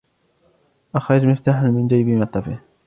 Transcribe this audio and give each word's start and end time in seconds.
أخرج 0.95 1.25
مفتاحًا 1.25 1.67
من 1.67 1.87
جيب 1.87 2.07
معطفه. 2.07 2.59